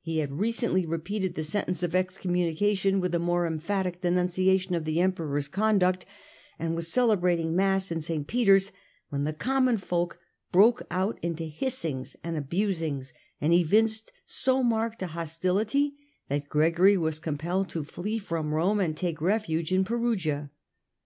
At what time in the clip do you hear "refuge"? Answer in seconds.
19.20-19.70